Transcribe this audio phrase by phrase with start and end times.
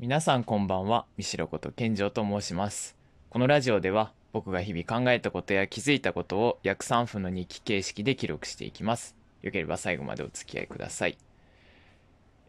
[0.00, 2.96] 皆さんこんばんは、三代こと健城と申します。
[3.30, 9.14] このラジオでは僕が日々考えたことや気づいたことを約3分の日記形式で記録していきます。
[9.42, 11.16] よければ最後までお付き合いください。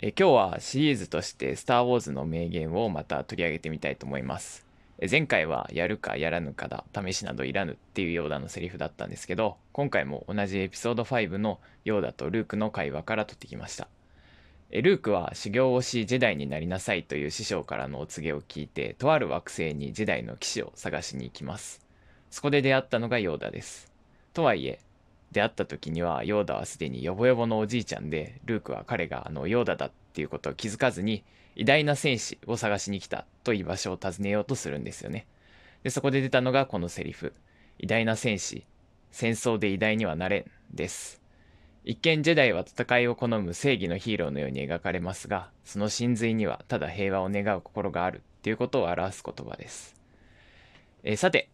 [0.01, 4.65] え今日はシリーズとしてスター・ウォーズの名言をまた取り上げてみたいと思います。
[4.97, 13.87] え前回はやるかやらぬかだ、試しなどいらぬっていうヨーダのセリフだったんですけど、今回も同じエピソード5のヨーダとルークの会話から取ってきました。
[14.71, 21.81] ルークは修行をしジェダイになりなさいという師匠からのお告げを聞いてとある惑星にジェダイの騎士を探しに行きます。
[22.31, 23.91] そこで出会ったのがヨーダです。
[24.33, 24.79] とはいえ
[25.31, 31.23] 出会った時にはヨーダはすでにヨボヨボのおじいちゃんでルークは彼があのヨーダだっていうことを気づかずに
[31.55, 35.25] 偉大な戦士を探しに来たと居場所を訪ねようとするんですよね。
[35.83, 37.33] でそこで出たのがこのセリフ。
[37.77, 38.65] 偉大な戦士
[39.11, 41.24] 戦争で偉大にはなれんです。
[41.87, 49.95] 一見ジェダイは戦いを好む正義のヒーローのように描かれますが、その真髄にはただ平和を願う心があるっていうことを表す言葉です。
[51.03, 51.47] えーさて、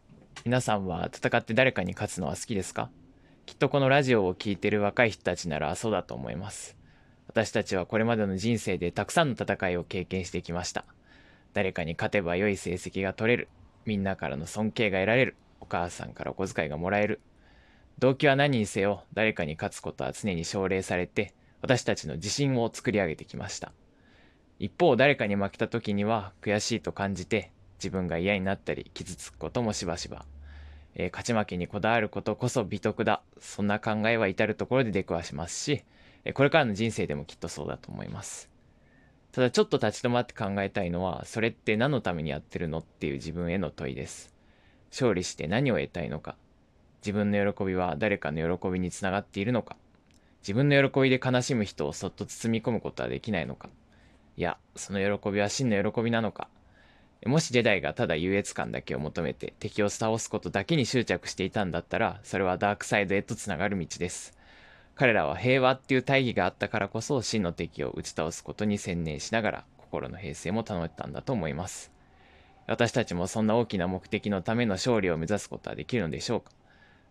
[0.45, 2.89] 皆さんは戦って誰かに勝つのは好きですか？
[3.45, 6.77] きっとこのラジオを聴いてる若い人たちならそうだと思います。
[7.27, 10.85] 私たちはこれまでの人生でたくさんの戦いを経験してきました。
[11.51, 13.49] 誰かに勝てば良い成績が取れる。
[13.85, 15.35] みんなからの尊敬が得られる。
[15.59, 17.19] お母さんからお小遣いがもらえる。
[18.01, 23.73] 動機は何にせよ誰かに勝つことは常に奨励されて私たちの自信を作り上げてきました。
[24.57, 30.25] 一方誰かに負けた時には悔しいと感じて自分が嫌になったり傷つくこともしばしば、
[30.95, 33.21] えー勝ち負けにこだわることこそ美徳だ。
[33.39, 35.83] そんな考えは至る所で出くわしますし
[36.25, 38.49] えこれからの人生でもきっとそうだと思います。
[39.31, 44.33] ただちょっと立ち止まって考えたいのはそれって何のためにやってるのっていう自分への問いです。
[44.89, 46.35] 勝利して何を得たいのか。
[47.01, 49.75] 自分の喜びは誰かの喜びにつながっているのか。
[50.41, 53.69] 自分の喜びで悲しむ人をそっと包み込むことはできないのか。
[54.37, 56.47] いやその喜びは真の喜びなのか。
[57.25, 64.37] もしジェダイがただ優越感だけを求めて敵を倒すことだけに執着していたんだったらそれはダークサイドへとつながる道です。
[64.95, 71.91] 彼らは平和っていう大義があったからこそ真の敵を打ち倒すことに専念しながら心の平静も保ったんだと思います。
[72.67, 76.51] 私たちもそんな大きな目的のための勝利を目指すことはできるのでしょうか。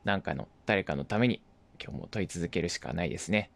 [0.04, 1.40] なんかの誰かのために
[1.82, 3.50] 今日も問い続けるしかないですね。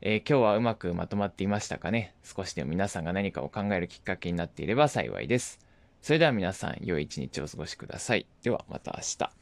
[0.00, 2.14] えー今日はうまくまとまっていましたかね？
[2.24, 5.60] 少しでも皆さんが何かを考えるきっかけになっていれば幸いです。
[6.02, 8.26] それでは皆さん良い一日をお過ごしください。
[8.42, 9.41] ではまた明日。